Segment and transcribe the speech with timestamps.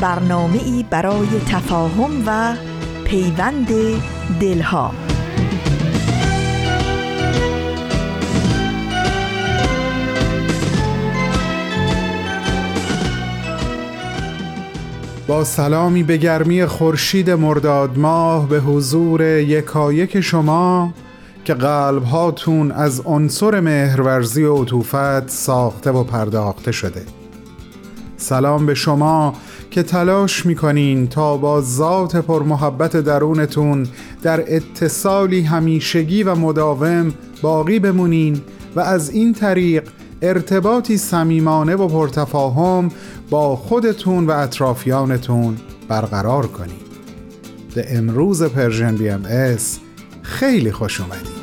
[0.00, 2.54] برنامه ای برای تفاهم و
[3.04, 3.68] پیوند
[4.40, 4.92] دلها.
[15.26, 20.94] با سلامی به گرمی خورشید مرداد ماه به حضور یکایک شما
[21.44, 27.02] که قلب هاتون از عنصر مهرورزی و عطوفت ساخته و پرداخته شده.
[28.16, 29.34] سلام به شما
[29.70, 33.86] که تلاش می‌کنین تا با ذات پرمحبت درونتون
[34.22, 38.40] در اتصالی همیشگی و مداوم باقی بمونین
[38.76, 39.88] و از این طریق
[40.22, 42.90] ارتباطی صمیمانه و پرتفاهم
[43.30, 45.56] با خودتون و اطرافیانتون
[45.88, 46.88] برقرار کنید
[47.74, 49.56] به امروز پرژن بی ام
[50.22, 51.37] خیلی خوش اومدید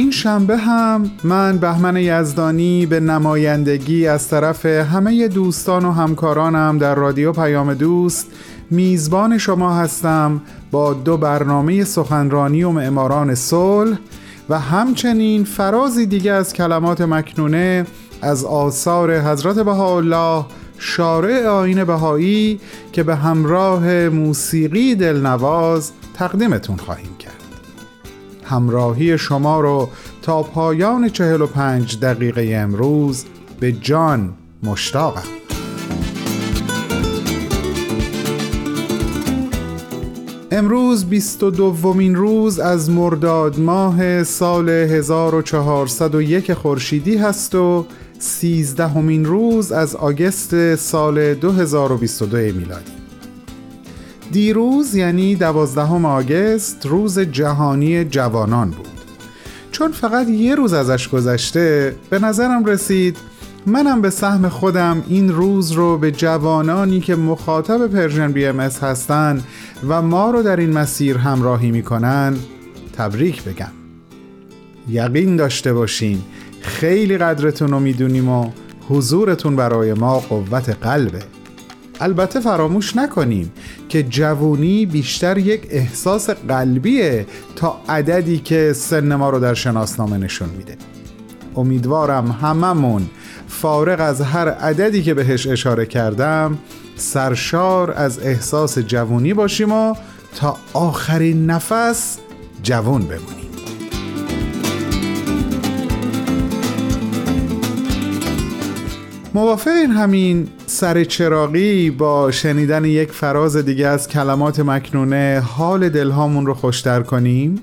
[0.00, 6.94] این شنبه هم من بهمن یزدانی به نمایندگی از طرف همه دوستان و همکارانم در
[6.94, 8.26] رادیو پیام دوست
[8.70, 13.98] میزبان شما هستم با دو برنامه سخنرانی و معماران صلح
[14.48, 17.86] و همچنین فرازی دیگه از کلمات مکنونه
[18.22, 20.44] از آثار حضرت بهاءالله
[20.78, 22.60] شارع آین بهایی
[22.92, 27.19] که به همراه موسیقی دلنواز تقدیمتون خواهیم.
[28.50, 29.88] همراهی شما رو
[30.22, 33.24] تا پایان 45 دقیقه امروز
[33.60, 35.22] به جان مشتاقم.
[40.52, 47.86] امروز 22 دومین روز از مرداد ماه سال 1401 خورشیدی هست و
[48.18, 52.99] 13 همین روز از آگست سال 2022 میلادی.
[54.32, 58.88] دیروز یعنی دوازدهم آگست روز جهانی جوانان بود.
[59.72, 63.16] چون فقط یه روز ازش گذشته به نظرم رسید
[63.66, 69.42] منم به سهم خودم این روز رو به جوانانی که مخاطب پرژن بی ام هستن
[69.88, 72.36] و ما رو در این مسیر همراهی می‌کنن
[72.96, 73.72] تبریک بگم.
[74.88, 76.22] یقین داشته باشین
[76.60, 78.50] خیلی قدرتون رو می‌دونیم و
[78.88, 81.39] حضورتون برای ما قوت قلبه.
[82.00, 83.52] البته فراموش نکنیم
[83.88, 90.48] که جوونی بیشتر یک احساس قلبیه تا عددی که سن ما رو در شناسنامه نشون
[90.48, 90.76] میده.
[91.56, 93.10] امیدوارم هممون
[93.48, 96.58] فارغ از هر عددی که بهش اشاره کردم
[96.96, 99.94] سرشار از احساس جوونی باشیم و
[100.36, 102.18] تا آخرین نفس
[102.62, 103.39] جوون بمونیم.
[109.34, 116.46] موافق این همین سر چراقی با شنیدن یک فراز دیگه از کلمات مکنونه حال دلهامون
[116.46, 117.60] رو خوشتر کنیم؟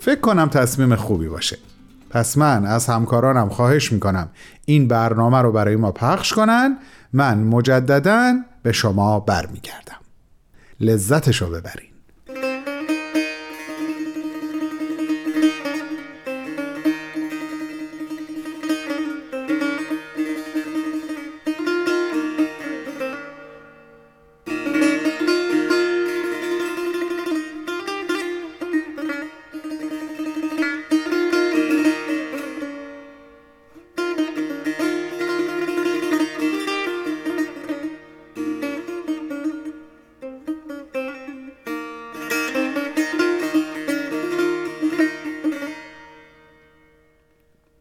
[0.00, 1.58] فکر کنم تصمیم خوبی باشه.
[2.10, 4.28] پس من از همکارانم خواهش می‌کنم
[4.64, 6.78] این برنامه رو برای ما پخش کنن.
[7.12, 10.00] من مجددا به شما برمیگردم.
[10.80, 11.93] لذتش رو ببرین.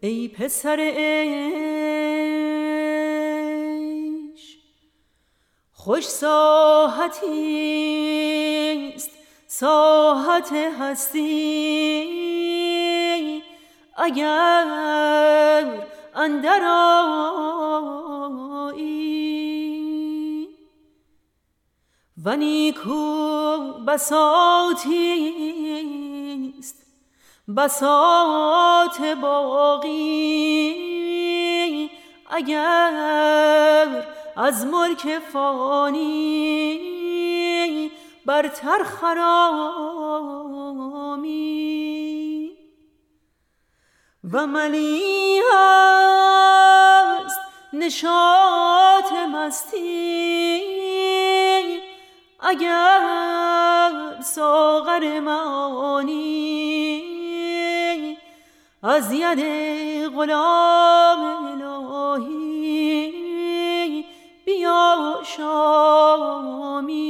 [0.03, 0.97] پسر ایش
[5.71, 7.31] خوش ساحتی
[8.95, 9.09] است
[9.47, 12.03] ساحت هستی.
[13.97, 14.65] اگر
[16.15, 16.61] اندر
[18.33, 19.37] آیی
[22.25, 24.93] و نیکو بساتی
[27.47, 30.73] بسات باقی.
[32.29, 34.05] اگر
[34.35, 36.81] از ملک فانی
[38.25, 39.73] برتر خرامی.
[44.33, 47.39] و ملی هست
[47.73, 50.63] نشاط مستی.
[52.39, 53.81] اگر
[54.21, 56.72] ساغر معانی
[58.83, 59.39] از ید
[60.15, 61.21] غلام
[61.61, 63.13] الهی
[64.45, 67.03] بیا شامی.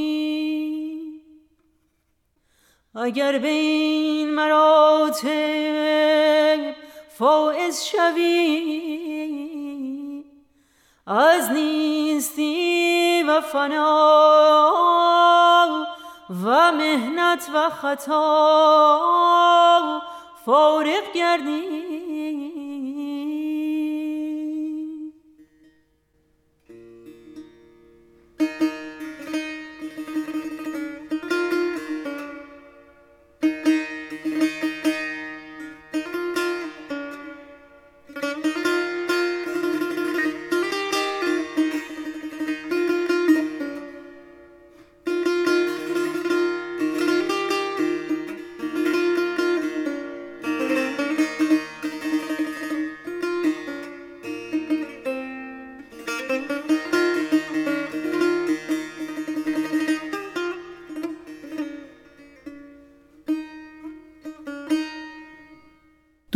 [2.96, 5.30] اگر به این مراتب
[7.18, 8.94] فائز شوی
[11.08, 14.70] از نیستی و فنا
[16.46, 19.14] و مهنت و خطا
[20.46, 22.03] فارغ گردی.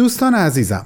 [0.07, 0.85] دوستان عزیزم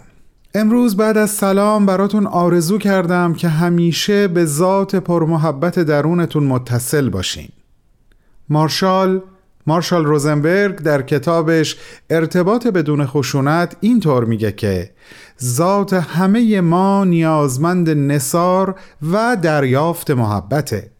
[0.56, 7.50] امروز بعد از سلام براتون آرزو کردم که همیشه به ذات پرمحبت درونتون متصل باشین.
[8.50, 9.22] مارشال
[9.68, 11.78] مارشال روزنبرگ در کتابش
[12.10, 14.92] ارتباط بدون خشونت اینطور میگه که
[15.44, 18.76] ذات همه ما نیازمند نصار
[19.12, 20.92] و دریافت محبته.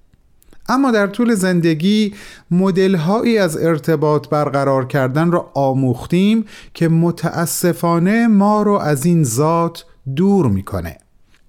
[0.72, 2.14] اما در طول زندگی
[2.52, 9.86] مدلهایی از ارتباط برقرار کردن را آموختیم که متاسفانه ما رو از این ذات
[10.16, 10.98] دور می‌کنه.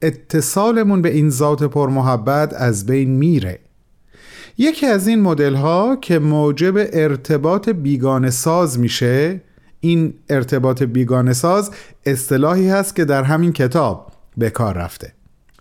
[0.02, 3.58] اتصالمون به این ذات پرمحبت از بین میره.
[4.58, 9.40] یکی از این مدل ها که موجب ارتباط بیگانه ساز میشه
[9.80, 11.70] این ارتباط بیگانه ساز
[12.06, 15.12] اصطلاحی هست که در همین کتاب به کار رفته.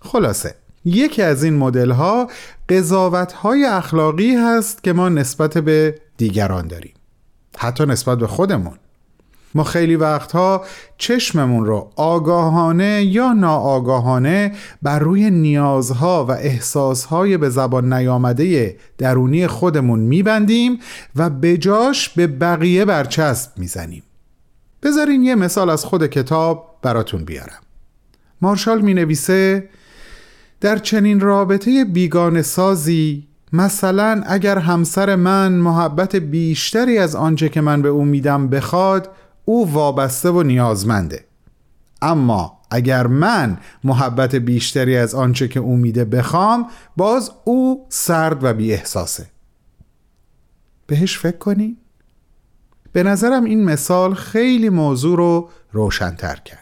[0.02, 0.56] خلاصه
[0.86, 2.28] یکی از این مدل ها
[2.70, 6.94] قضاوت های اخلاقی هست که ما نسبت به دیگران داریم.
[7.58, 8.78] حتی نسبت به خودمون.
[9.56, 10.66] ما خیلی وقتها
[10.98, 14.52] چشممون رو آگاهانه یا ناآگاهانه
[14.82, 20.80] بر روی نیازها و احساسهای به زبان نیامده درونی خودمون میبندیم
[21.16, 24.04] و بجاش به بقیه برچسب می‌زنیم.
[24.84, 27.62] بذارین یه مثال از خود کتاب براتون بیارم.
[28.42, 29.70] مارشال می نویسه
[30.62, 37.82] در چنین رابطه بیگان سازی مثلا اگر همسر من محبت بیشتری از آنچه که من
[37.82, 39.10] به او میدم بخواد
[39.46, 41.26] او وابسته و نیازمنده.
[42.02, 46.68] اما اگر من محبت بیشتری از آنچه که او میده بخوام
[46.98, 49.28] باز او سرد و بی احساسه
[50.88, 51.78] بهش فکر کنی؟
[52.92, 56.61] به نظرم این مثال خیلی موضوع رو روشنتر کرد.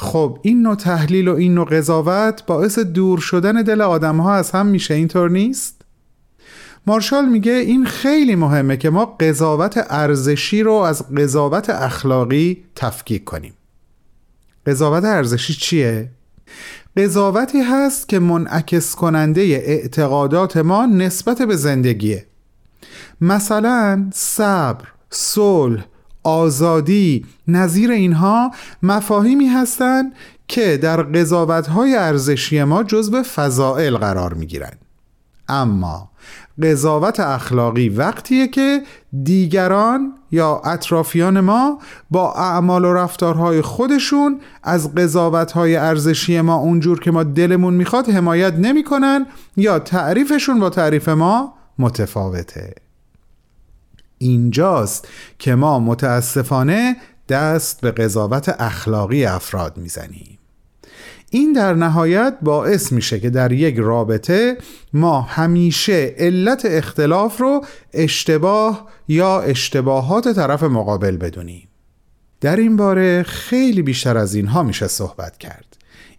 [0.00, 4.50] خب این نوع تحلیل و این نوع قضاوت باعث دور شدن دل آدم ها از
[4.50, 5.82] هم میشه اینطور نیست؟
[6.86, 13.52] مارشال میگه این خیلی مهمه که ما قضاوت ارزشی رو از قضاوت اخلاقی تفکیک کنیم
[14.66, 16.10] قضاوت ارزشی چیه؟
[16.96, 22.26] قضاوتی هست که منعکس کننده اعتقادات ما نسبت به زندگیه
[23.20, 25.84] مثلا صبر، صلح،
[26.22, 27.26] آزادی.
[27.48, 28.50] نظیر اینها
[28.82, 30.12] مفاهیمی هستند
[30.48, 34.78] که در قضاوت‌های ارزشی ما جزو فضائل قرار می‌گیرند.
[35.48, 36.10] اما
[36.62, 38.82] قضاوت اخلاقی وقتیه که
[39.22, 41.78] دیگران یا اطرافیان ما
[42.10, 48.54] با اعمال و رفتارهای خودشون از قضاوتهای ارزشی ما اونجور که ما دلمون می‌خواد حمایت
[48.54, 52.74] نمی‌کنن یا تعریفشون با تعریف ما متفاوته.
[54.18, 55.08] اینجاست
[55.38, 56.96] که ما متاسفانه
[57.28, 60.38] دست به قضاوت اخلاقی افراد می‌زنیم.
[61.30, 64.58] این در نهایت باعث میشه که در یک رابطه
[64.92, 71.68] ما همیشه علت اختلاف رو اشتباه یا اشتباهات طرف مقابل بدونیم.
[72.40, 75.76] در این باره خیلی بیشتر از اینها میشه صحبت کرد.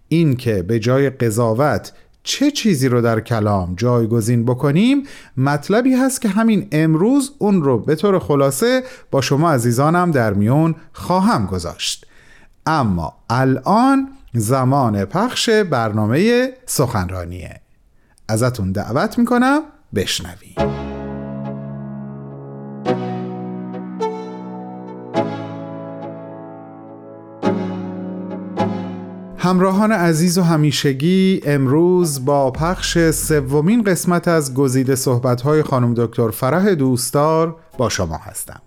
[0.07, 1.91] این که به جای قضاوت
[2.23, 5.03] چه چیزی رو در کلام جایگزین بکنیم؟
[5.37, 10.75] مطلبی هست که همین امروز اون رو به طور خلاصه با شما عزیزانم در میون
[10.93, 12.05] خواهم گذاشت.
[12.65, 17.61] اما الان زمان پخش برنامه سخنرانیه.
[18.27, 19.61] ازتون دعوت می‌کنم
[19.95, 20.88] بشنویم.
[29.49, 36.73] همراهان عزیز و همیشگی امروز با پخش سومین قسمت از گزیده صحبت‌های خانم دکتر فرح
[36.73, 38.61] دوستدار با شما هستم.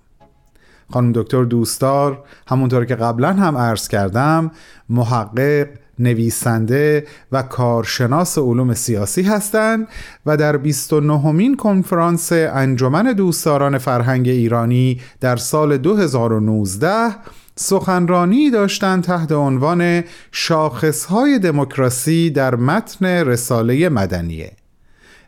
[0.92, 4.50] خانم دکتر دوستدار همونطور که قبلا هم عرض کردم
[4.88, 9.88] محقق نویسنده و کارشناس علوم سیاسی هستند
[10.26, 16.88] و در 29 مین کنفرانس انجمن دوستداران فرهنگ ایرانی در سال 2019
[17.56, 24.52] سخنرانی داشتند تحت عنوان شاخصهای دموکراسی در متن رساله مدنیه.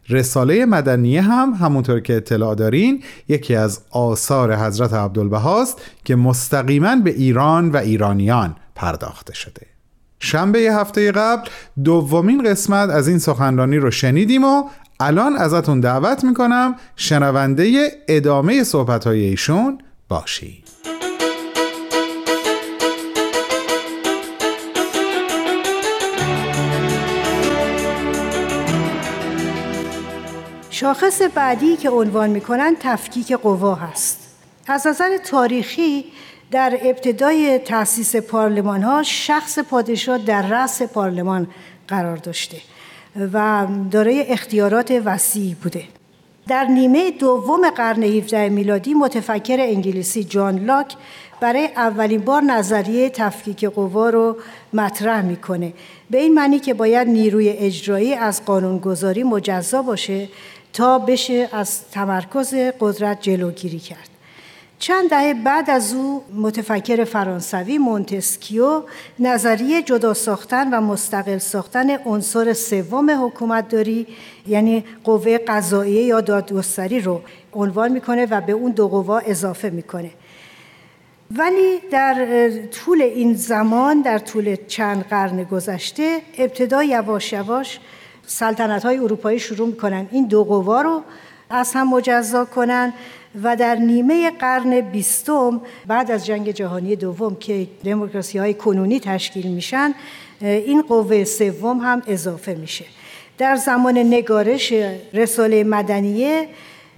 [0.08, 7.10] رساله مدنیه هم همونطور که اطلاع دارین یکی از آثار حضرت عبدالبهاست که مستقیما به
[7.10, 9.66] ایران و ایرانیان پرداخته شده.
[10.18, 11.48] شنبه هفته قبل
[11.84, 14.64] دومین قسمت از این سخنرانی رو شنیدیم و
[15.00, 19.78] الان ازتون دعوت می‌کنم شنونده ادامه صحبت ایشون
[20.08, 20.63] باشید
[30.84, 34.18] شاخص بعدی که عنوان می‌کنن تفکیک قوا هست.
[34.66, 36.04] از نظر تاریخی
[36.50, 41.46] در ابتدای تأسیس پارلمان ها شخص پادشاه در رأس پارلمان
[41.88, 42.56] قرار داشته
[43.32, 45.84] و دارای اختیارات وسیعی بوده.
[46.48, 50.96] در نیمه دوم قرن 17 میلادی متفکر انگلیسی جان لاک
[51.40, 54.36] برای اولین بار نظریه تفکیک قوا رو
[54.72, 55.72] مطرح می‌کنه.
[56.10, 60.28] به این معنی که باید نیروی اجرایی از قانونگذاری مجزا باشه
[60.74, 64.08] تا بشه از تمرکز قدرت جلوگیری کرد.
[64.78, 68.82] چند دهه بعد از او متفکر فرانسوی مونتسکیو
[69.18, 74.06] نظریه جدا ساختن و مستقل ساختن عنصر سوم حکومت داری
[74.46, 80.10] یعنی قوه قضاییه یا دادگستری رو عنوان می‌کنه و به اون دو قوا اضافه می‌کنه.
[81.36, 87.80] ولی در طول این زمان در طول چند قرن گذشته ابتدا یواش یواش
[88.26, 91.02] سلطنت های اروپایی شروع می‌کنن این دو قوا رو
[91.50, 92.92] از هم مجزا کنن
[93.42, 99.46] و در نیمه قرن بیستم بعد از جنگ جهانی دوم که دموکراسی های کنونی تشکیل
[99.46, 99.94] میشن
[100.40, 102.84] این قوه سوم هم اضافه میشه.
[103.38, 104.72] در زمان نگارش
[105.12, 106.48] رساله مدنیه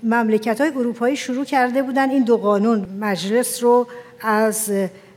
[0.02, 3.86] مملکت های اروپایی شروع کرده بودن این دو قانون مجلس رو
[4.20, 4.70] از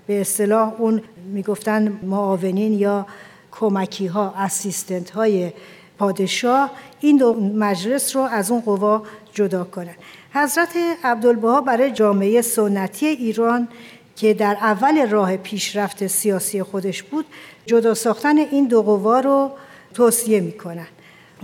[0.07, 1.01] به اصطلاح اون
[1.33, 3.05] می‌گفتن معاونین یا
[3.51, 5.51] کمکی ها اسیستنت های
[5.99, 9.03] پادشاه این دو مجلس رو از اون قوا
[9.33, 9.95] جدا کنن
[10.33, 10.69] حضرت
[11.03, 13.67] عبدالبها برای جامعه سنتی ایران
[14.15, 17.25] که در اول راه پیشرفت سیاسی خودش بود
[17.65, 19.51] جدا ساختن این دو قوا رو
[19.93, 20.87] توصیه می‌کنن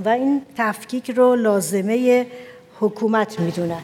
[0.06, 2.26] و این تفکیک رو لازمه
[2.80, 3.82] حکومت می‌دونن.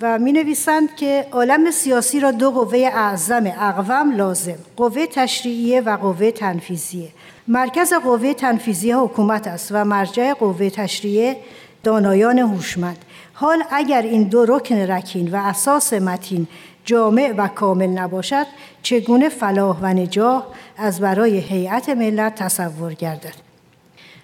[0.00, 5.96] و می نویسند که عالم سیاسی را دو قوه اعظم اقوام لازم قوه تشریعیه و
[5.96, 7.08] قوه تنفیزیه
[7.48, 11.36] مرکز قوه تنفیزیه حکومت است و مرجع قوه تشریعیه
[11.82, 13.04] دانایان هوشمند.
[13.32, 16.46] حال اگر این دو رکن رکین و اساس متین
[16.84, 18.46] جامع و کامل نباشد
[18.82, 20.46] چگونه فلاح و نجاح
[20.76, 23.34] از برای هیئت ملت تصور گردد؟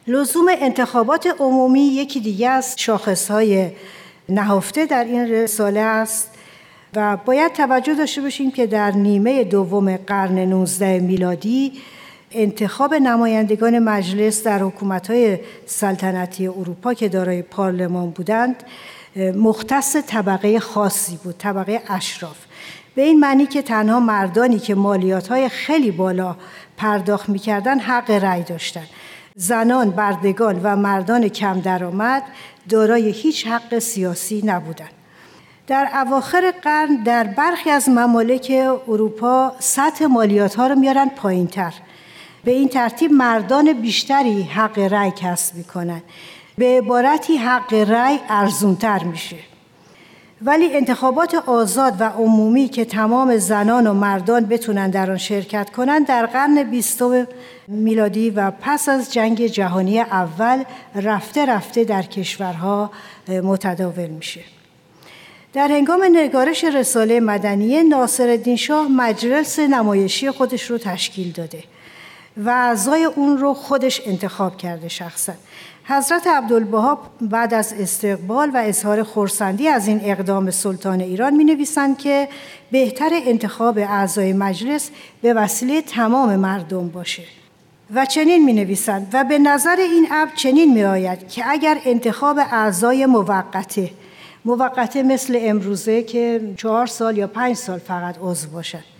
[0.06, 3.70] لزوم انتخابات عمومی یکی دیگه از شاخصهای
[4.28, 6.30] نهفته در این رساله است
[6.96, 11.72] و باید توجه داشته باشیم که در نیمه دوم قرن 19 میلادی
[12.30, 18.62] انتخاب نمایندگان مجلس در حکومت‌های سلطنتی اروپا که دارای پارلمان بودند
[19.16, 22.36] مختص طبقه خاصی بود طبقه اشراف.
[22.94, 26.36] به این معنی که تنها مردانی که مالیات خیلی بالا
[26.76, 28.88] پرداخت می‌کردن حق رأی داشتند
[29.34, 32.22] زنان بردگان و مردان کم درآمد
[32.68, 34.90] دارای هیچ حق سیاسی نبودند
[35.66, 38.52] در اواخر قرن در برخی از ممالک
[38.88, 41.74] اروپا سطح مالیات ها رو میارن پایین تر
[42.44, 46.02] به این ترتیب مردان بیشتری حق رأی کسب می‌کنن.
[46.58, 49.36] به عبارتی حق رأی ارزونتر میشه.
[50.42, 56.06] ولی انتخابات آزاد و عمومی که تمام زنان و مردان بتونن در آن شرکت کنند
[56.06, 57.26] در قرن بیستم
[57.68, 60.64] میلادی و پس از جنگ جهانی اول
[60.94, 62.90] رفته رفته در کشورها
[63.28, 64.40] متداول میشه.
[65.52, 71.62] در هنگام نگارش رساله مدنیه ناصر شاه مجلس نمایشی خودش رو تشکیل داده.
[72.38, 75.32] و اعضای اون رو خودش انتخاب کرده شخصا.
[75.84, 81.98] حضرت عبدالبها بعد از استقبال و اظهار خورسندی از این اقدام سلطان ایران می نویسند
[81.98, 82.28] که
[82.70, 84.90] بهتر انتخاب اعضای مجلس
[85.22, 87.22] به وسیله تمام مردم باشه.
[87.94, 92.38] و چنین می نویسند و به نظر این عبد چنین می آید که اگر انتخاب
[92.38, 93.90] اعضای موقته
[94.44, 98.97] موقته مثل امروزه که چهار سال یا پنج سال فقط عضو باشد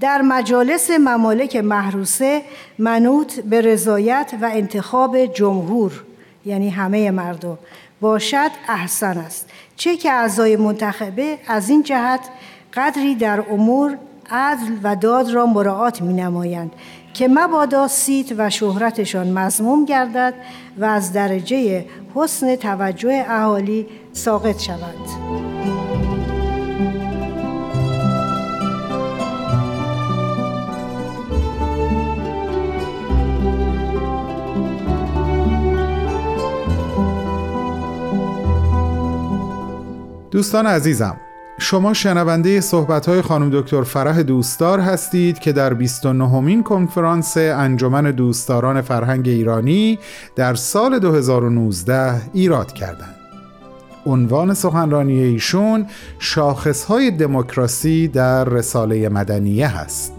[0.00, 2.42] در مجالس ممالک محروسه
[2.78, 6.04] منوط به رضایت و انتخاب جمهور
[6.46, 7.58] یعنی همه مردم
[8.00, 12.20] باشد احسن است چه که اعضای منتخبه از این جهت
[12.74, 13.98] قدری در امور
[14.30, 16.72] عدل و داد را مراعات می نمایند
[17.14, 20.34] که مبادا سیت و شهرتشان مضموم گردد
[20.78, 21.84] و از درجه
[22.14, 25.93] حسن توجه اهالی ساقط شود.
[40.34, 41.16] دوستان عزیزم
[41.58, 48.10] شما شنونده صحبت های خانم دکتر فرح دوستدار هستید که در 29 مین کنفرانس انجمن
[48.10, 49.98] دوستداران فرهنگ ایرانی
[50.36, 53.16] در سال 2019 ایراد کردند.
[54.06, 55.86] عنوان سخنرانی ایشون
[56.18, 60.12] شاخص های دموکراسی در رساله مدنیه هست.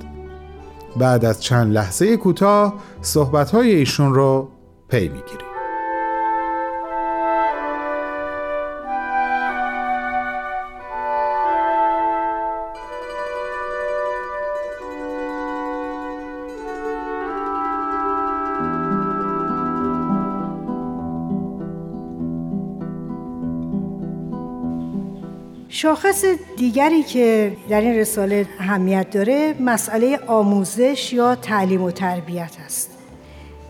[0.97, 4.49] بعد از چند لحظه کوتاه صحبت های ایشون رو
[4.89, 5.44] پی می‌گیریم.
[25.75, 26.25] شاخص
[26.57, 32.89] دیگری که در این رساله اهمیت داره مسئله آموزش یا تعلیم و تربیت است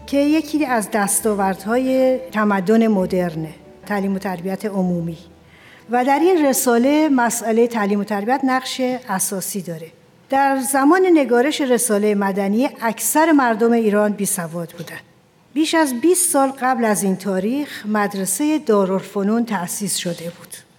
[0.08, 3.54] که یکی از دستاوردهای تمدن مدرنه
[3.86, 5.18] تعلیم و تربیت عمومی.
[5.90, 9.88] و در این رساله مسئله تعلیم و تربیت نقش اساسی داره.
[10.30, 15.04] در زمان نگارش رساله مدنی اکثر مردم ایران بی سواد بودند
[15.54, 20.75] بیش از 20 سال قبل از این تاریخ مدرسه دارالفنون تأسیس شده بود.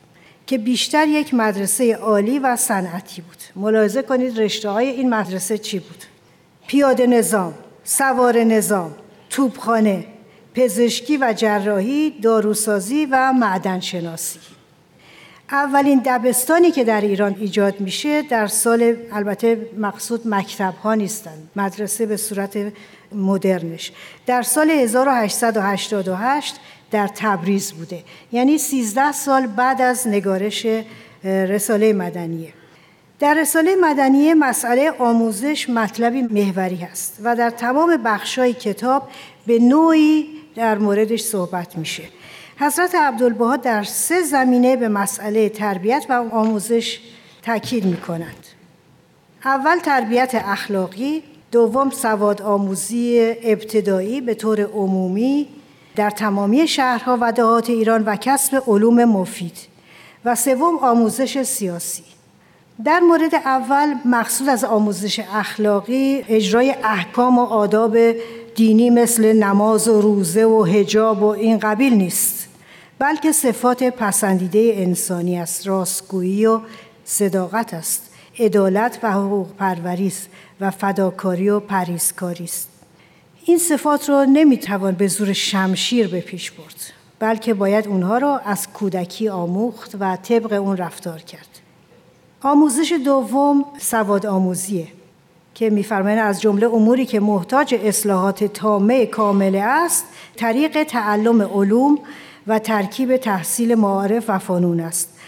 [0.46, 3.36] که بیشتر یک مدرسه عالی و صنعتی بود.
[3.56, 6.04] ملاحظه کنید رشته های این مدرسه چی بود.
[6.66, 8.94] پیاده نظام سوار نظام
[9.30, 10.04] توپخانه
[10.54, 14.38] پزشکی و جراحی داروسازی و معدن شناسی
[15.50, 22.06] اولین دبستانی که در ایران ایجاد میشه در سال البته مقصود مکتب ها نیستند مدرسه
[22.06, 22.58] به صورت
[23.12, 23.92] مدرنش.
[24.26, 26.56] در سال 1888
[26.90, 28.02] در تبریز بوده.
[28.32, 30.66] یعنی 13 سال بعد از نگارش
[31.24, 32.52] رساله مدنیه.
[33.18, 39.08] در رساله مدنیه مسئله آموزش مطلبی محوری هست و در تمام بخشای کتاب
[39.46, 42.02] به نوعی در موردش صحبت میشه.
[42.58, 47.00] حضرت عبدالبها در سه زمینه به مسئله تربیت و آموزش
[47.42, 48.46] تاکید می‌کنند.
[49.44, 51.22] اول تربیت اخلاقی
[51.52, 55.48] دوم سواد آموزی ابتدایی به طور عمومی
[55.96, 59.56] در تمامی شهرها و دهات ایران و کسب علوم مفید
[60.24, 62.04] و سوم آموزش سیاسی.
[62.84, 67.96] در مورد اول مقصود از آموزش اخلاقی اجرای احکام و آداب
[68.54, 72.48] دینی مثل نماز و روزه و هجاب و این قبیل نیست
[72.98, 76.60] بلکه صفات پسندیده انسانی است راستگویی و
[77.04, 80.28] صداقت است عدالت و حقوق پروریست
[80.60, 82.75] و فداکاری و پریزکاری است.
[83.48, 86.74] این صفات رو نمی‌توان به زور شمشیر به پیش برد
[87.18, 91.48] بلکه باید اونها را از کودکی آموخت و طبق اون رفتار کرد.
[92.42, 94.88] آموزش دوم سواد آموزیه
[95.54, 100.04] که میفرمایند از جمله اموری که محتاج اصلاحات تامه کامله است
[100.36, 101.98] طریق تعلم علوم
[102.46, 105.18] و ترکیب تحصیل معارف و فنون است.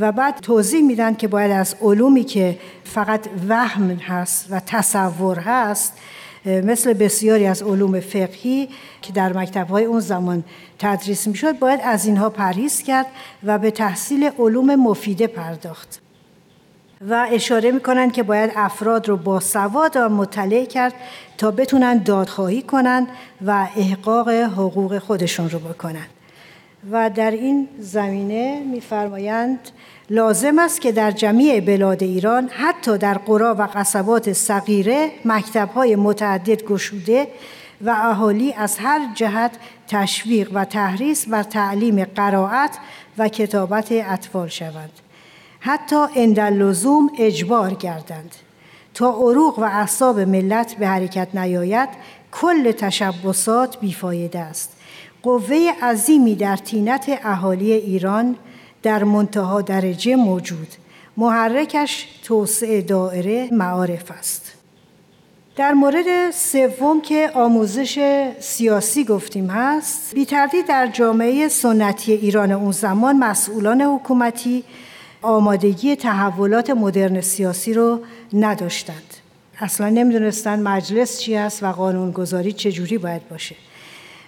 [0.00, 5.92] و بعد توضیح میدن که باید از علومی که فقط وهم هست و تصور هست
[6.46, 8.68] مثل بسیاری از علوم فقهی
[9.02, 10.44] که در مکتبهای اون زمان
[10.78, 13.06] تدریس می‌شد باید از اینها پرهیز کرد
[13.44, 16.00] و به تحصیل علوم مفیده پرداخت.
[17.08, 20.94] و اشاره می‌کنند که باید افراد رو با سواد و مطلع کرد
[21.38, 23.08] تا بتونن دادخواهی کنند
[23.46, 26.08] و احقاق حقوق خودشون رو بکنند
[26.92, 29.58] و در این زمینه میفرمایند
[30.10, 36.62] لازم است که در جمیع بلاد ایران حتی در قرا و قصبات صغیره مکتب‌های متعدد
[36.62, 37.28] گشوده
[37.80, 39.50] و اهالی از هر جهت
[39.88, 42.78] تشویق و تحریص بر تعلیم قرائت
[43.18, 44.92] و کتابت اطفال شوند.
[45.60, 48.34] حتی اندلزوم اجبار گردند.
[48.94, 51.88] تا عروق و اعصاب ملت به حرکت نیاید
[52.32, 54.72] کل تشبسات بیفایده است.
[55.22, 58.36] قوه عظیمی در تینت اهالی ایران
[58.82, 60.68] در منتها درجه موجود.
[61.16, 64.52] محرکش توسعه دائره معارف است.
[65.56, 72.72] در مورد سوم که آموزش سیاسی گفتیم هست بی تردید در جامعه سنتی ایران اون
[72.72, 74.64] زمان مسئولان حکومتی
[75.22, 78.00] آمادگی تحولات مدرن سیاسی رو
[78.32, 79.14] نداشتند.
[79.60, 83.56] اصلا نمی‌دونستن مجلس چی است و قانونگذاری چجوری باید باشه.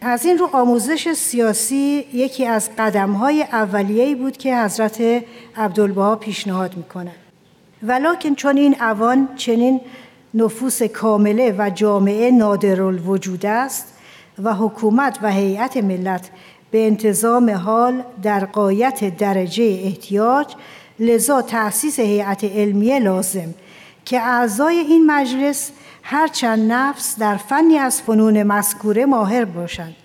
[0.03, 5.25] این رو آموزش سیاسی یکی از قدمهای اولیه‌ای بود که حضرت
[5.57, 7.15] عبدالبها پیشنهاد می‌کنند
[7.83, 9.81] ولیکن چون این اوان چنین
[10.35, 13.95] نفوس کامله و جامعه نادر الوجود است
[14.43, 16.31] و حکومت و هیئت ملت
[16.71, 20.47] به انتظام حال در قایت درجه احتیاج
[20.99, 23.55] لذا تأسیس هیئت علمیه لازم
[24.05, 25.71] که اعضای این مجلس
[26.03, 29.97] هرچند نفس در فنی از فنون مذکوره ماهر باشند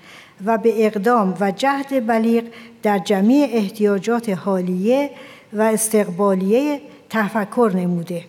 [0.45, 2.43] و به اقدام و جهد بلیغ
[2.83, 5.09] در جمعی احتیاجات حالیه
[5.53, 8.23] و استقبالیه تفکر نموده.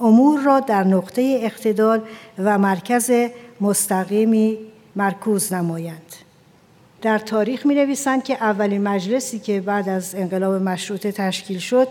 [0.00, 2.00] امور را در نقطه اقتدال
[2.38, 3.10] و مرکز
[3.60, 4.58] مستقیمی
[4.96, 6.14] مرکوز نمایند.
[7.02, 11.88] در تاریخ می نویسند که اولین مجلسی که بعد از انقلاب مشروطه تشکیل شد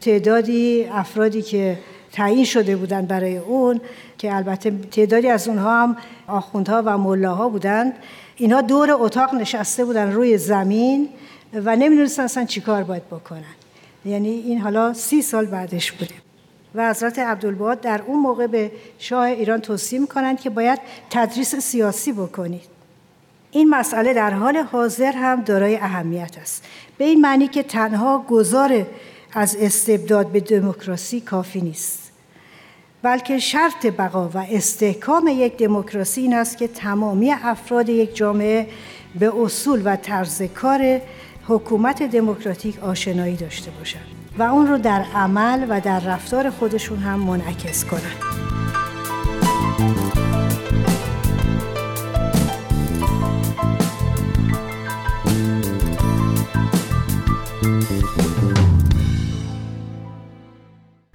[0.00, 1.78] تعدادی افرادی که
[2.12, 3.80] تعیین شده بودند برای اون
[4.18, 7.92] که البته تعدادی از اونها هم آخوندها و ملاها بودند.
[8.36, 11.08] اینها دور اتاق نشسته بودن روی زمین
[11.54, 13.54] و نمی‌دونستن اصلا چیکار باید بکنن.
[14.04, 16.14] یعنی این حالا سی سال بعدش بوده.
[16.74, 20.78] و حضرت عبدالباد در اون موقع به شاه ایران توصیه می‌کنند که باید
[21.10, 22.76] تدریس سیاسی بکنید.
[23.50, 26.64] این مسئله در حال حاضر هم دارای اهمیت است.
[26.98, 28.86] به این معنی که تنها گذار
[29.32, 32.12] از استبداد به دموکراسی کافی نیست
[33.02, 38.66] بلکه شرط بقا و استحکام یک دموکراسی این است که تمامی افراد یک جامعه
[39.18, 41.00] به اصول و طرز کار
[41.48, 44.06] حکومت دموکراتیک آشنایی داشته باشند
[44.38, 48.55] و اون رو در عمل و در رفتار خودشون هم منعکس کنند.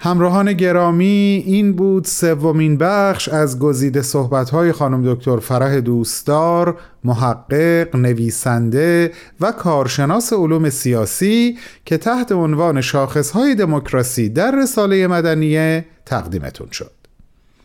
[0.04, 9.12] همراهان گرامی این بود سومین بخش از گزیده صحبت‌های خانم دکتر فرح دوستدار محقق، نویسنده
[9.42, 16.92] و کارشناس علوم سیاسی که تحت عنوان شاخصهای دموکراسی در رساله مدنیه تقدیمتون شد.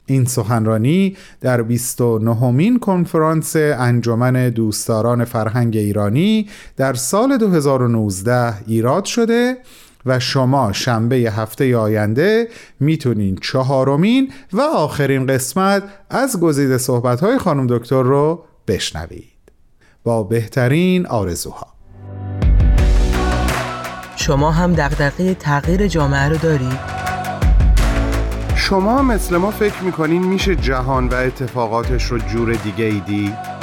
[0.06, 9.56] این سخنرانی در 29 مین کنفرانس انجمن دوستداران فرهنگ ایرانی در سال 2019 ایراد شده
[10.06, 12.48] و شما شنبه هفته آینده
[12.80, 19.52] می‌تونین چهارمین و آخرین قسمت از گزیده صحبت خانم دکتر رو بشنوید
[20.04, 21.66] با بهترین آرزوها
[24.16, 26.96] شما هم دغدغه تغییر جامعه رو دارید؟
[28.56, 33.55] شما مثل ما فکر می‌کنین میشه جهان و اتفاقاتش رو جور دیگه ای دید؟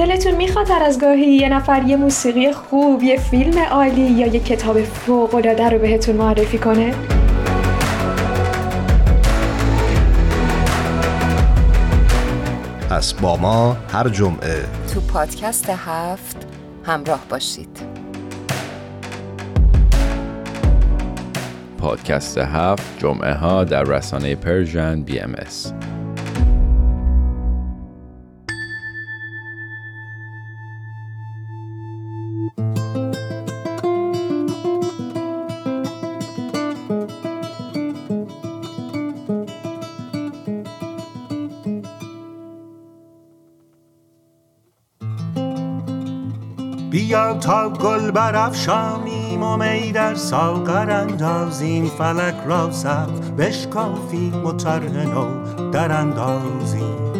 [0.00, 4.40] دلتون می‌خواد هر از گاهی یه نفر یه موسیقی خوب یه فیلم عالی یا یه
[4.40, 6.94] کتاب فوق العاده رو بهتون معرفی کنه؟
[12.90, 14.64] پس با ما هر جمعه.
[14.94, 16.46] تو پادکست هفت
[16.84, 17.80] همراه باشید.
[21.78, 25.72] پادکست هفت جمعه ها در رسانه پرژن بی ام ایس.
[47.40, 51.86] تا گل برافشانیم و می در ساغر اندازیم.
[51.86, 55.26] فلک را سقف بشکافیم و طرح نو
[55.70, 57.10] در اندازیم.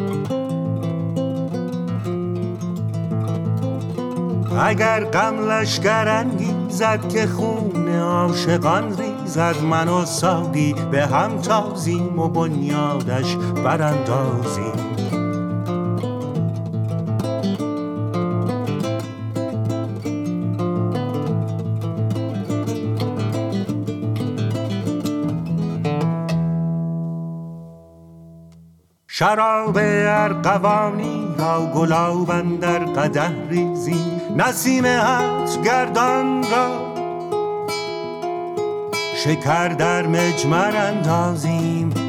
[4.59, 6.26] اگر غم لشکر
[6.68, 15.00] زد که خون عاشقان ریزد من و ساقی به هم تازیم و بنیادش براندازیم.
[29.20, 36.94] شراب ارقوانی را گلاب در قده ریزیم نسیم هج گردان را.
[39.24, 42.00] شکر در مجمر اندازیم.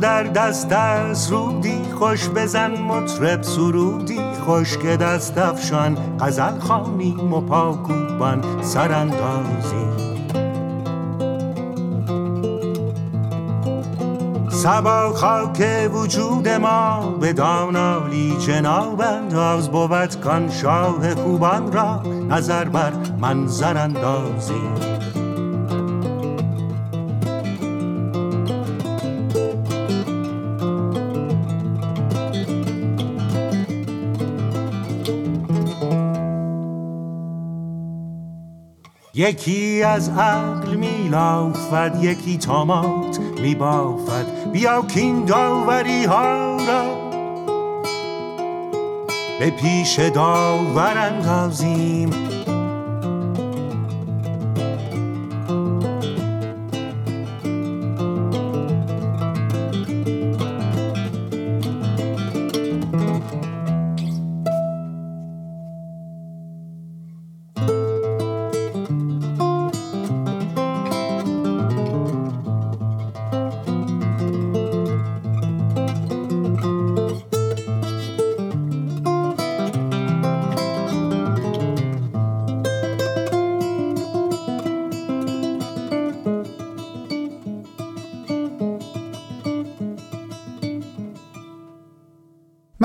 [0.00, 7.40] در دست از رودی خوش بزن مطرب سرودی خوش که دست افشان غزل خانیم و
[7.40, 10.10] پاکوبان سراندازی
[14.48, 22.92] سبا خاک وجود ما به دانالی جناب انداز بود کان شاه خوبان را نظر بر
[23.20, 24.89] منظر اندازی
[39.20, 44.52] یکی از عقل میلافد یکی تامات میبافد.
[44.52, 47.10] بیا کین داوری ها را.
[49.38, 52.10] به پیش داور اندازیم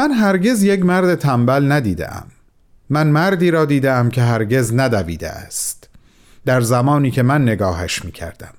[0.05, 2.23] من هرگز یک مرد تنبل ندیدم
[2.89, 5.89] من مردی را دیدم که هرگز ندویده است.
[6.45, 8.53] در زمانی که من نگاهش می کردم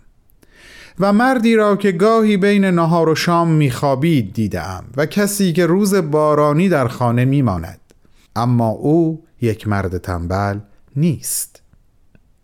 [1.00, 5.94] و مردی را که گاهی بین نهار و شام میخوابید دیدم و کسی که روز
[5.94, 7.80] بارانی در خانه میماند.
[8.36, 10.58] اما او یک مرد تنبل
[10.96, 11.62] نیست.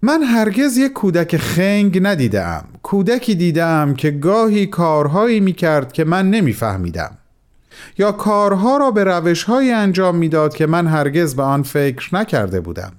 [0.03, 7.19] من هرگز یک کودک خنگ ندیدم کودکی دیدم که گاهی کارهایی می‌کرد که من نمیفهمیدم.
[7.99, 12.93] یا کارها را به روشهایی انجام می‌داد که من هرگز به آن فکر نکرده بودم.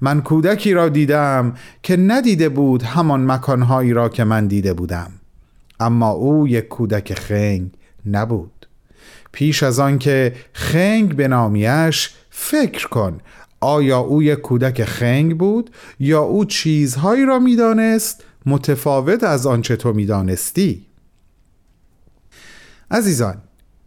[0.00, 5.10] من کودکی را دیدم که ندیده بود همان مکانهایی را که من دیده بودم.
[5.80, 7.70] اما او یک کودک خنگ
[8.06, 8.66] نبود.
[9.32, 13.20] پیش از آن که خنگ بنامیش فکر کن
[13.60, 19.92] آیا او یک کودک خنگ بود یا او چیزهایی را می‌دانست؟ متفاوت از آنچه تو
[19.92, 20.86] می‌دانستی.
[22.90, 23.36] عزیزان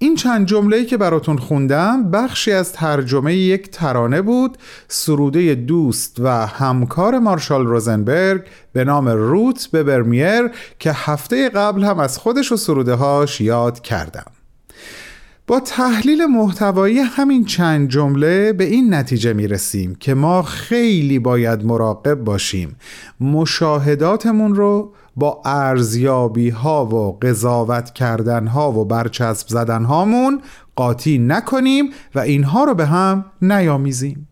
[0.03, 6.47] این چند جمله که براتون خوندم بخشی از ترجمه یک ترانه بود سروده دوست و
[6.47, 8.41] همکار مارشال روزنبرگ
[8.73, 13.81] به نام روت به برمیر که هفته قبل هم از خودش و سروده هاش یاد
[13.81, 14.25] کردم.
[15.47, 21.65] با تحلیل محتوایی همین چند جمله به این نتیجه می رسیم که ما خیلی باید
[21.65, 22.75] مراقب باشیم.
[23.19, 30.41] مشاهداتمون رو با ارزیابی ها و قضاوت کردن ها و برچسب زدن هامون
[30.75, 34.27] قاطی نکنیم و اینها رو به هم نیامیزیم.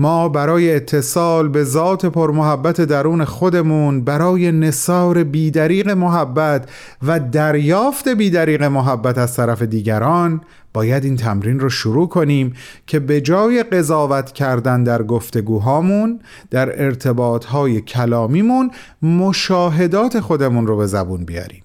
[0.00, 6.70] ما برای اتصال به ذات پرمحبت درون خودمون برای نصار بیدریق محبت
[7.02, 10.40] و دریافت بیدریق محبت از طرف دیگران
[10.72, 12.52] باید این تمرین رو شروع کنیم
[12.86, 18.70] که به جای قضاوت کردن در گفتگوهامون در ارتباطهای کلامیمون
[19.02, 21.62] مشاهدات خودمون رو به زبون بیاریم.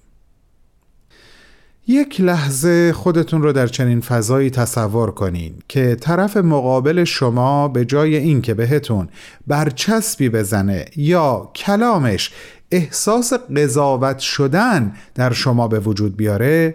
[1.88, 8.16] یک لحظه خودتون رو در چنین فضایی تصور کنین که طرف مقابل شما به جای
[8.16, 9.08] اینکه بهتون
[9.46, 12.32] برچسبی بزنه یا کلامش
[12.70, 16.74] احساس قضاوت شدن در شما به وجود بیاره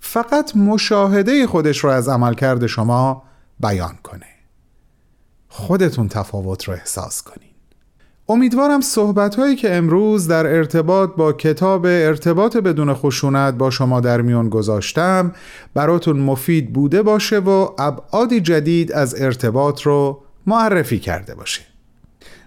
[0.00, 3.22] فقط مشاهده خودش رو از عملکرد شما
[3.60, 4.26] بیان کنه.
[5.48, 7.45] خودتون تفاوت رو احساس کنین.
[8.28, 14.20] امیدوارم صحبت هایی که امروز در ارتباط با کتاب ارتباط بدون خشونت با شما در
[14.20, 15.32] میون گذاشتم
[15.74, 21.62] براتون مفید بوده باشه و ابعادی جدید از ارتباط رو معرفی کرده باشه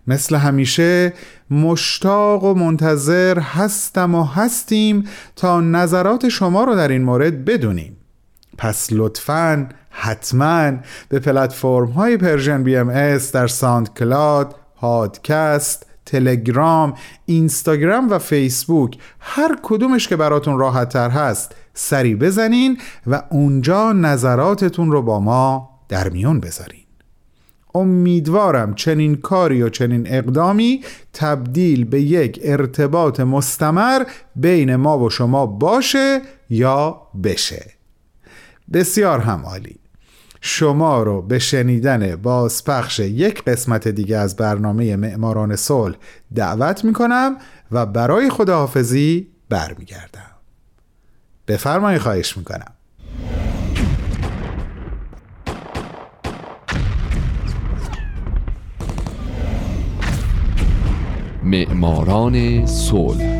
[0.07, 1.13] مثل همیشه
[1.51, 5.03] مشتاق و منتظر هستم و هستیم
[5.35, 7.97] تا نظرات شما رو در این مورد بدونیم.
[8.57, 10.71] پس لطفاً حتما
[11.09, 16.93] به پلتفرم های Persian BMS در SoundCloud پادکست تلگرام
[17.25, 18.97] اینستاگرام و فیسبوک.
[19.19, 25.69] هر کدومش که براتون راحت تر هست سری بزنین و اونجا نظراتتون رو با ما
[25.89, 26.83] در میون بذارین.
[27.75, 34.03] امیدوارم چنین کاری و چنین اقدامی تبدیل به یک ارتباط مستمر
[34.35, 37.65] بین ما و شما باشه یا بشه.
[38.73, 39.79] بسیار هم عالی.
[40.41, 45.95] شما رو به شنیدن بازپخش یک قسمت دیگه از برنامه معماران صلح
[46.35, 47.37] دعوت می‌کنم
[47.71, 50.31] و برای خداحافظی برمیگردم.
[51.47, 52.73] بفرمایید خواهش می‌کنم.
[61.43, 63.38] معماران صلح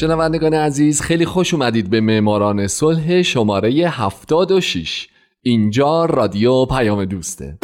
[0.00, 5.08] شنوندگان عزیز خیلی خوش اومدید به معماران صلح شماره 76
[5.42, 7.58] اینجا رادیو پیام دوسته.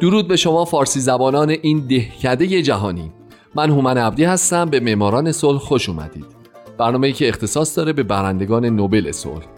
[0.00, 3.12] درود به شما فارسی زبانان این دهکده جهانی.
[3.54, 6.26] من هومن عبدی هستم به معماران صلح خوش اومدید.
[6.78, 9.57] برنامه‌ای که اختصاص داره به برندگان نوبل صلح.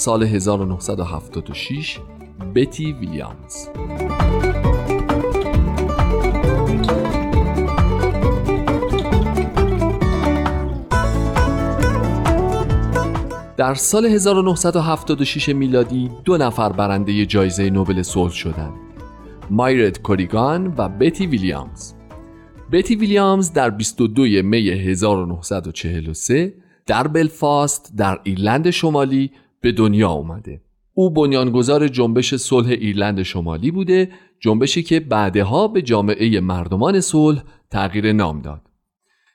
[0.00, 1.98] سال 1976
[2.54, 3.68] بتی ویلیامز.
[13.56, 18.72] در سال 1976 میلادی دو نفر برنده جایزه نوبل صلح شدند
[19.50, 21.92] مایرت کوریگان و بتی ویلیامز.
[22.72, 26.54] بتی ویلیامز در 22 می 1943
[26.86, 30.60] در بلفاست در ایرلند شمالی به دنیا اومده.
[30.94, 38.12] او بنیانگذار جنبش صلح ایرلند شمالی بوده جنبشی که بعدها به جامعه مردمان صلح تغییر
[38.12, 38.62] نام داد.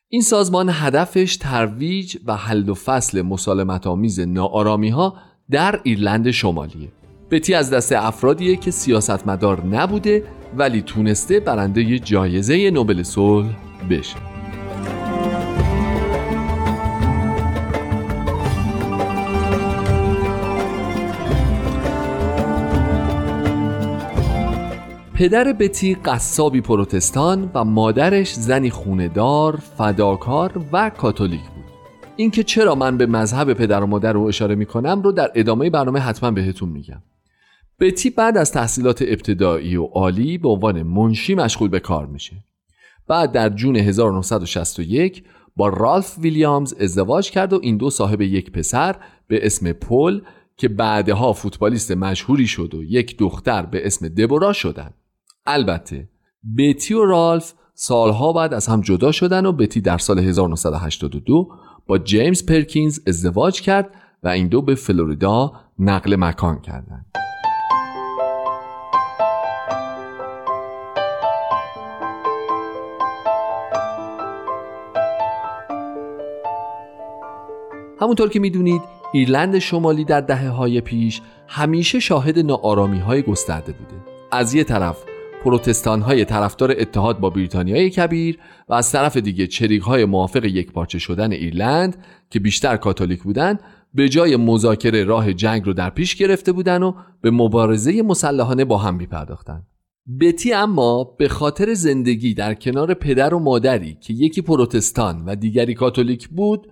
[0.10, 5.16] این سازمان هدفش ترویج و حل و فصل مسالمت آمیز ناآرامی ها
[5.52, 6.92] در ایرلند شمالیه.
[7.32, 10.24] بتی از دست افرادیه که سیاستمدار نبوده
[10.58, 13.56] ولی تونسته برنده جایزه نوبل صلح
[13.90, 14.35] بشه.
[25.18, 31.64] پدر بتی قصابی پروتستان و مادرش زنی خوندار، فداکار و کاتولیک بود.
[32.16, 36.00] اینکه چرا من به مذهب پدر و مادر رو اشاره می‌کنم رو در ادامه برنامه
[36.00, 37.02] حتما بهتون میگم.
[37.80, 42.36] بتی بعد از تحصیلات ابتدایی و عالی به عنوان منشی مشغول به کار میشه.
[43.08, 45.24] بعد در جون 1961
[45.56, 48.96] با رالف ویلیامز ازدواج کرد و این دو صاحب یک پسر
[49.28, 50.22] به اسم پل
[50.58, 54.94] که بعدها فوتبالیست مشهوری شد و یک دختر به اسم دبورا شدند.
[55.46, 56.10] البته
[56.58, 61.50] بتی و رالف سالها بعد از هم جدا شدن و بتی در سال 1982
[61.88, 63.90] با جیمز پرکینز ازدواج کرد
[64.24, 67.06] و این دو به فلوریدا نقل مکان کردند.
[78.02, 78.82] همونطور که می‌دونید
[79.14, 83.96] ایرلند شمالی در دهه های پیش همیشه شاهد ناآرامی های گسترده بوده
[84.32, 85.15] از یه طرف
[85.46, 90.72] پروتستان های طرفدار اتحاد با بریتانیای کبیر و از طرف دیگه چریک های موافق یک
[90.72, 93.60] پارچه شدن ایرلند که بیشتر کاتولیک بودند
[93.94, 98.78] به جای مذاکره راه جنگ رو در پیش گرفته بودن و به مبارزه مسلحانه با
[98.78, 99.68] هم میپرداختند.
[100.22, 105.74] بتی اما به خاطر زندگی در کنار پدر و مادری که یکی پروتستان و دیگری
[105.74, 106.68] کاتولیک بود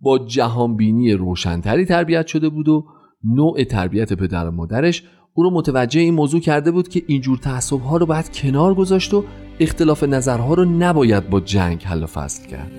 [0.00, 2.84] با جهانبینی روشنتری تربیت شده بود و
[3.24, 5.02] نوع تربیت پدر و مادرش
[5.38, 9.14] او رو متوجه این موضوع کرده بود که اینجور تعصب ها رو باید کنار گذاشت
[9.14, 9.24] و
[9.60, 12.70] اختلاف نظرها رو نباید با جنگ حل و فصل کرد.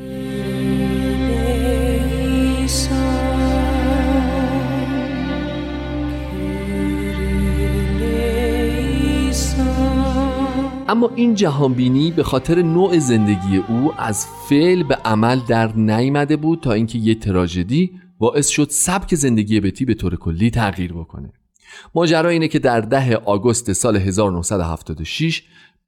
[10.87, 16.59] اما این جهانبینی به خاطر نوع زندگی او از فعل به عمل در نیامده بود
[16.59, 21.33] تا اینکه یه تراژدی باعث شد سبک زندگی بتی به طور کلی تغییر بکنه.
[21.95, 25.43] ماجرا اینه که در ده آگوست سال 1976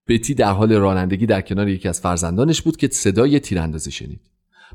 [0.07, 4.21] بتی در حال رانندگی در کنار یکی از فرزندانش بود که صدای تیراندازی شنید.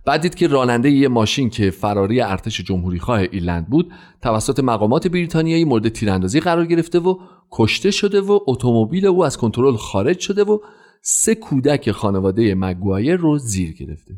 [0.05, 3.93] بعد دید که راننده یه ماشین که فراری ارتش جمهوری خواه ایرلند بود
[4.23, 7.19] توسط مقامات بریتانیایی مورد تیراندازی قرار گرفته و
[7.53, 10.59] کشته شده و اتومبیل او از کنترل خارج شده و
[11.03, 14.15] سه کودک خانواده مگوایر رو زیر گرفته.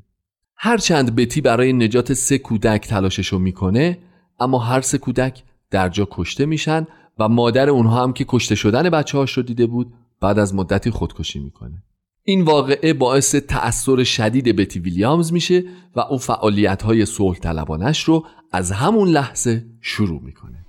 [0.57, 3.99] هرچند بتی برای نجات سه کودک تلاششو می‌کنه
[4.41, 6.87] اما هر سه کودک در جا کشته میشن
[7.19, 10.91] و مادر اونها هم که کشته شدن بچه هاش رو دیده بود بعد از مدتی
[10.91, 11.83] خودکشی می‌کنه.
[12.23, 15.65] این واقعه باعث تأثیر شدید بتی ویلیامز میشه
[15.97, 20.65] و اون فعالیت های صلح طلبانش رو از همون لحظه شروع می‌کنه.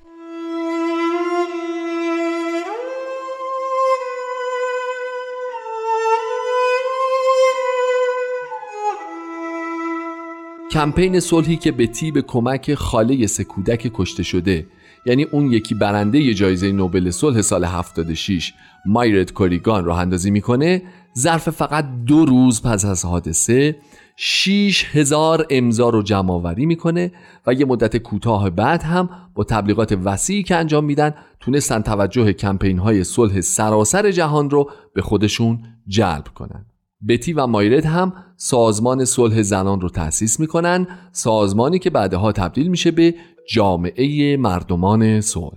[10.71, 14.67] کمپین صلحی که بتی به کمک خاله سه کودک کشته شده
[15.05, 18.53] یعنی اون یکی برنده جایزه نوبل صلح سال 76
[18.85, 20.81] مایرت کوریگان راه اندازی می‌کنه
[21.17, 23.75] ظرف فقط دو روز پس از حادثه
[24.15, 27.11] 6 هزار امضا رو جمع آوری می‌کنه
[27.47, 32.79] و یه مدت کوتاه بعد هم با تبلیغات وسیعی که انجام میدن تونستن توجه کمپین
[32.79, 36.65] های صلح سراسر جهان رو به خودشون جلب کنن.
[37.07, 42.91] بتی و مایرت هم سازمان صلح زنان رو تأسیس می‌کنن سازمانی که بعدها تبدیل میشه
[42.91, 43.15] به
[43.51, 45.51] جامعه مردمان صلح.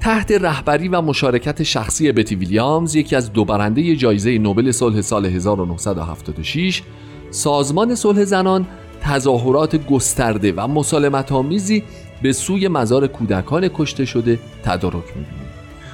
[0.00, 5.26] تحت رهبری و مشارکت شخصی بتی ویلیامز یکی از دو برنده جایزه نوبل صلح سال
[5.26, 6.82] 1976
[7.30, 8.66] سازمان صلح زنان
[9.00, 11.82] تظاهرات گسترده و مسالمت آمیزی
[12.22, 15.45] به سوی مزار کودکان کشته شده تدارک می‌بینیم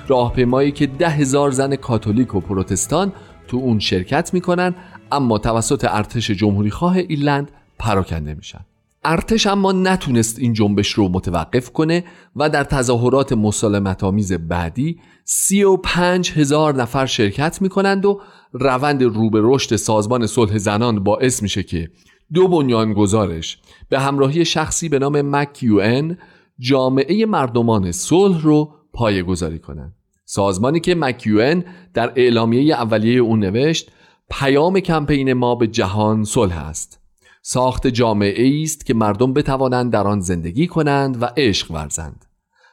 [0.09, 3.13] راهپیمایی که ده هزار زن کاتولیک و پروتستان
[3.49, 4.75] تو اون شرکت می‌کنن
[5.13, 8.61] اما توسط ارتش جمهوری خواه ایرلند پراکنده میشن.
[9.05, 12.05] ارتش اما نتونست این جنبش رو متوقف کنه
[12.37, 18.21] و در تظاهرات مسالمت آمیز بعدی سی و پنج هزار نفر شرکت می‌کنند و
[18.53, 21.91] روند رو به رشد سازمان صلح زنان باعث میشه که
[22.35, 26.19] دو بنیانگذارش به همراهی شخصی به نام مکیوئن
[26.59, 31.65] جامعه مردمان صلح رو پایه گذاری کنند سازمانی که مکیوئن
[31.95, 33.91] در اعلامیه اولیه اون نوشت
[34.31, 37.01] پیام کمپین ما به جهان صلح است.
[37.43, 42.25] ساخت جامعه است که مردم بتوانند در آن زندگی کنند و عشق ورزند.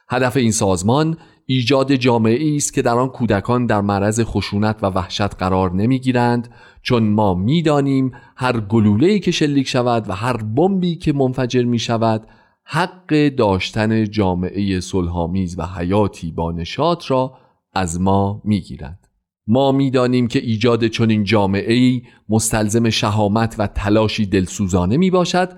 [0.08, 1.16] هدف این سازمان
[1.46, 6.48] ایجاد جامعه است که در آن کودکان در معرض خشونت و وحشت قرار نمی‌گیرند
[6.82, 12.26] چون ما می‌دانیم هر گلوله‌ای که شلیک شود و هر بمبی که منفجر می شود
[12.72, 17.38] حق داشتن جامعه صلحآمیز و حیاتی با نشاط را
[17.74, 19.08] از ما می‌گیرد
[19.46, 25.52] ما می‌دانیم که ایجاد چنین جامعه ای مستلزم شهامت و تلاشی دلسوزانه می باشد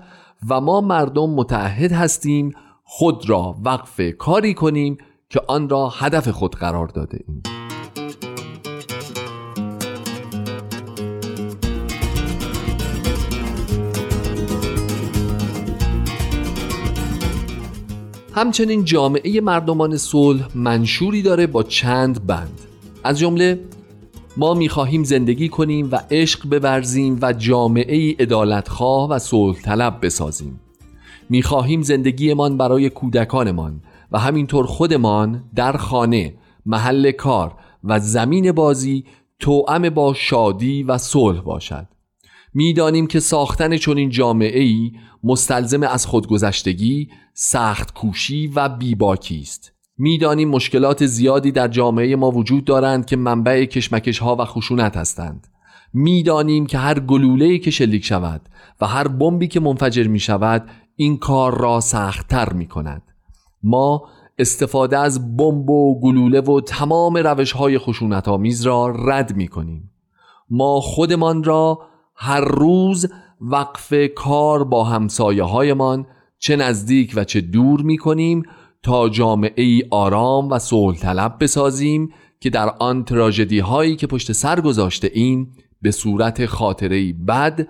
[0.49, 2.51] و ما مردم متعهد هستیم
[2.83, 4.97] خود را وقف کاری کنیم
[5.29, 7.62] که آن را هدف خود قرار داده ایم.
[18.35, 22.59] همچنین جامعه مردمان صلح منشوری داره با چند بند.
[23.03, 23.59] از جمله
[24.37, 30.59] ما می‌خواهیم زندگی کنیم و عشق بورزیم و جامعه ادالتخواه و صلح طلب بسازیم.
[31.29, 33.81] می‌خواهیم زندگیمان برای کودکانمان
[34.11, 36.33] و همینطور خودمان در خانه
[36.65, 39.05] محل کار و زمین بازی
[39.39, 41.87] توأم با شادی و صلح باشد.
[42.53, 44.91] می‌دانیم که ساختن چنین جامعه ای
[45.23, 49.73] مستلزم از خودگذشتگی، سخت کوشی و بیباکی است.
[49.97, 55.47] می‌دانیم مشکلات زیادی در جامعه ما وجود دارند که منبع کشمکش ها و خشونت هستند.
[55.93, 58.41] می‌دانیم که هر گلوله که شلیک شود
[58.81, 63.01] و هر بمبی که منفجر می شود این کار را سختتر می کند.
[63.63, 64.03] ما
[64.37, 69.91] استفاده از بمب و گلوله و تمام روش های خشونت آمیز را رد می کنیم.
[70.49, 71.79] ما خودمان را
[72.15, 73.05] هر روز
[73.41, 76.05] وقف کار با همسایه هایمان
[76.39, 78.43] چه نزدیک و چه دور می کنیم
[78.83, 82.09] تا جامعه ای آرام و صلح طلب بسازیم
[82.39, 85.47] که در آن تراژدی هایی که پشت سر گذاشته این
[85.81, 87.67] به صورت خاطره بد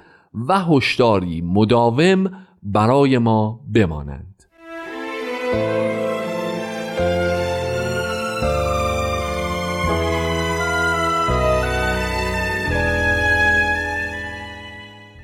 [0.48, 2.32] و هشداری مداوم
[2.64, 4.33] برای ما بمانند.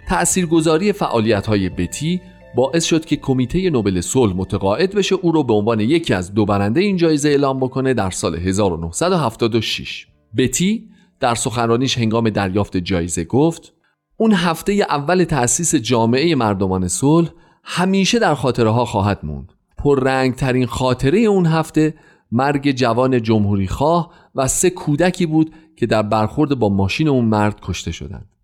[0.10, 2.22] تأثیرگذاری فعالیت های بتی
[2.56, 6.46] باعث شد که کمیته نوبل صلح متقاعد بشه او رو به عنوان یکی از دو
[6.46, 10.08] برنده این جایزه اعلام بکنه در سال 1976
[10.38, 10.90] بتی
[11.20, 13.74] در سخنرانیش هنگام دریافت جایزه گفت
[14.18, 17.30] اون هفته اول تأسیس جامعه مردمان صلح
[17.64, 19.54] همیشه در خاطره ها خواهد موند.
[19.78, 21.94] پررنگ ترین خاطره اون هفته
[22.32, 27.60] مرگ جوان جمهوری خواه و سه کودکی بود که در برخورد با ماشین اون مرد
[27.62, 28.39] کشته شدند.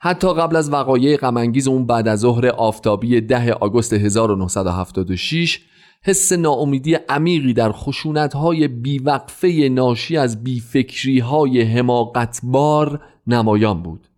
[0.00, 5.60] حتی قبل از وقایع غمانگیز اون بعد از ظهر آفتابی ده آگوست 1976
[6.02, 14.08] حس ناامیدی عمیقی در خشونت‌های بیوقفه ناشی از بیفکری‌های حماقتبار نمایان بود.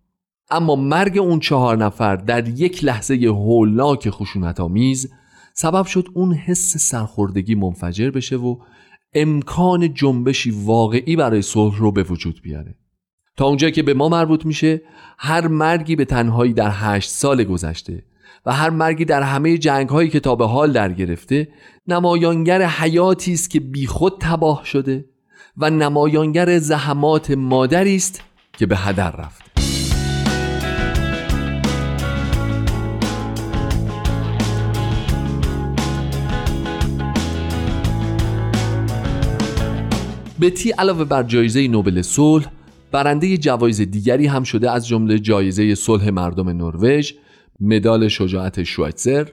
[0.51, 5.09] اما مرگ اون چهار نفر در یک لحظه هولناک خشونت آمیز
[5.53, 8.55] سبب شد اون حس سرخوردگی منفجر بشه و
[9.13, 12.78] امکان جنبشی واقعی برای صلح رو به وجود بیاره.
[13.39, 14.81] تا اونجا که به ما مربوط میشه
[15.17, 18.03] هر مرگی به تنهایی در هشت سال گذشته
[18.45, 21.47] و هر مرگی در همه جنگ هایی که تا به حال در گرفته
[21.87, 25.05] نمایانگر حیاتی است که بیخود تباه شده
[25.57, 28.21] و نمایانگر زحمات مادری است
[28.57, 29.41] که به هدر رفت
[40.41, 42.58] بتی علاوه بر جایزه نوبل صلح
[42.91, 47.13] برنده جوایز دیگری هم شده از جمله جایزه صلح مردم نروژ،
[47.59, 49.27] مدال شجاعت شوایتزر،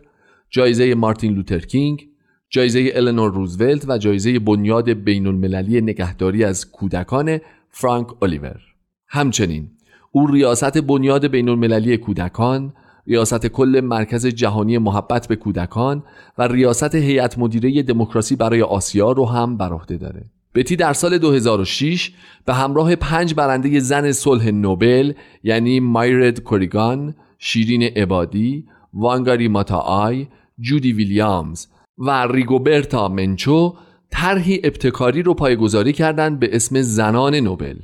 [0.51, 2.09] جایزه مارتین لوتر کینگ،
[2.51, 7.39] جایزه النور روزولت و جایزه بنیاد بین المللی نگهداری از کودکان
[7.71, 8.61] فرانک الیور.
[9.09, 9.71] همچنین
[10.13, 12.73] او ریاست بنیاد بین المللی کودکان،
[13.07, 16.03] ریاست کل مرکز جهانی محبت به کودکان
[16.39, 20.25] و ریاست هیئت مدیره دموکراسی برای آسیا رو هم بر عهده داره.
[20.57, 22.13] بتی در سال 2006
[22.45, 30.27] به همراه پنج برنده زن صلح نوبل یعنی مایرد کوریگان، شیرین عبادی، وانگاری ماتاای،
[30.61, 31.67] جودی ویلیامز
[31.99, 33.75] و ریگوبرتا منچو
[34.11, 37.77] طرحی ابتکاری رو پایگذاری کردند به اسم زنان نوبل.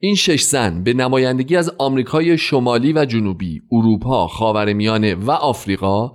[0.00, 6.12] این شش زن به نمایندگی از آمریکای شمالی و جنوبی، اروپا، خاورمیانه و آفریقا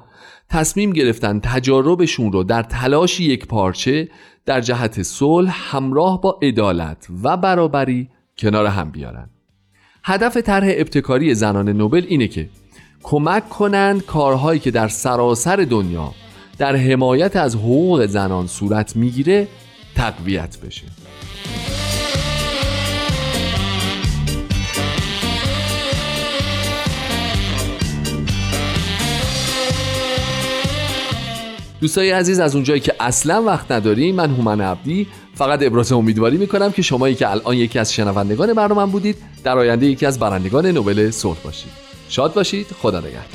[0.52, 4.10] تصمیم گرفتن تجاربشون رو در تلاش یک پارچه
[4.46, 9.30] در جهت صلح همراه با عدالت و برابری کنار هم بیارن.
[10.04, 12.50] هدف طرح ابتکاری زنان نوبل اینه که
[13.04, 16.12] کمک کنند کارهایی که در سراسر دنیا
[16.58, 19.48] در حمایت از حقوق زنان صورت می‌گیره
[19.96, 20.84] تقویت بشه.
[31.82, 35.08] دوستای عزیز از اونجایی که اصلا وقت نداریم من هومن عبدی.
[35.36, 39.86] فقط ابراز امیدواری می‌کنم که شمایی که الان یکی از شنوندگان برنامه بودید در آینده
[39.86, 41.72] یکی از برندگان نوبل صلح باشید.
[42.10, 42.68] شاد باشید.
[42.82, 43.26] خدا نگهدار.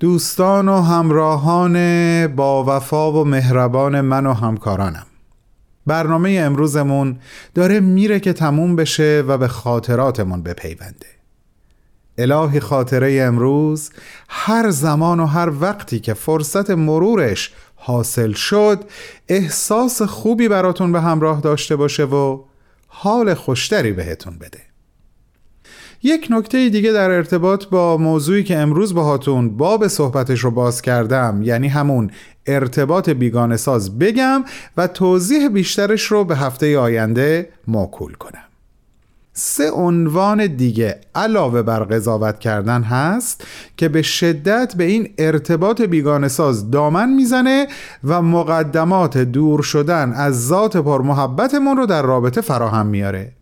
[0.00, 1.76] دوستان و همراهان
[2.26, 5.06] با وفا و مهربان من و همکارانم.
[5.86, 7.18] برنامه امروزمون
[7.54, 11.17] داره میره که تموم بشه و به خاطراتمون بپیونده.
[12.18, 13.90] الهی خاطره امروز
[14.28, 18.84] هر زمان و هر وقتی که فرصت مرورش حاصل شد
[19.28, 22.42] احساس خوبی براتون به همراه داشته باشه و
[22.88, 24.60] حال خوشتری بهتون بده.
[26.02, 31.40] یک نکته دیگه در ارتباط با موضوعی که امروز باهاتون باب صحبتش رو باز کردم
[31.42, 32.10] یعنی همون
[32.46, 34.44] ارتباط بیگانه ساز بگم
[34.76, 38.47] و توضیح بیشترش رو به هفته آینده موکول کنم.
[39.40, 46.28] سه عنوان دیگه علاوه بر قضاوت کردن هست که به شدت به این ارتباط بیگانه
[46.28, 47.66] ساز دامن می‌زنه
[48.04, 53.32] و مقدمات دور شدن از ذات پر محبتمون رو در رابطه فراهم میاره.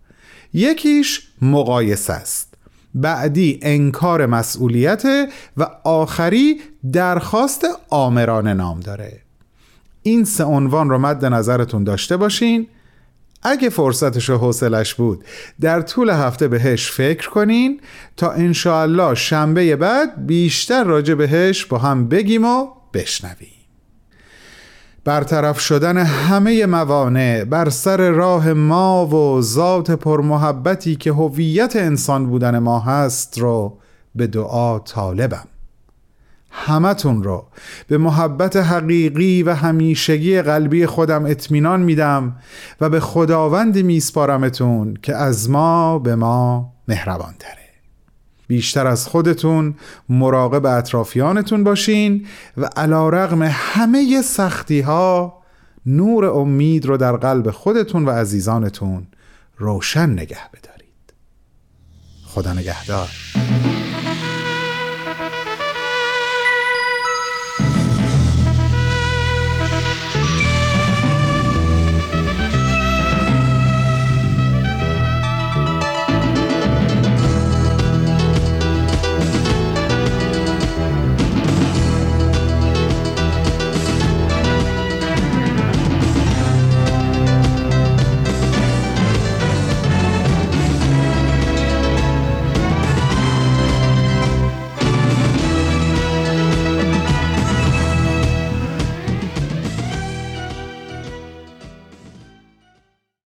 [0.53, 2.55] یکیش مقایسه است.
[2.95, 5.03] بعدی انکار مسئولیت
[5.57, 6.61] و آخری
[6.93, 9.21] درخواست آمرانه نام داره.
[10.03, 12.67] این سه عنوان رو مد نظرتون داشته باشین.
[13.47, 15.25] اگه فرصتش و حوصلش بود.
[15.61, 17.81] در طول هفته بهش فکر کنین
[18.17, 23.49] تا انشاالله شنبه بعد بیشتر راجع بهش با هم بگیم و بشنویم.
[25.05, 32.59] برطرف شدن همه موانع بر سر راه ما و ذات پرمحبتی که هویت انسان بودن
[32.59, 33.79] ما هست رو
[34.15, 35.45] به دعا طالبم.
[36.65, 37.47] همتون رو
[37.89, 42.37] به محبت حقیقی و همیشگی قلبی خودم اطمینان میدم
[42.81, 47.67] و به خداوند میسپارمتون که از ما به ما مهربان تره
[48.47, 49.75] بیشتر از خودتون
[50.09, 52.27] مراقب اطرافیانتون باشین
[52.57, 55.43] و علا رغم همه سختی ها
[55.87, 59.07] نور امید رو در قلب خودتون و عزیزانتون
[59.59, 61.15] روشن نگه بدارید.
[62.25, 63.09] خدا نگهدار.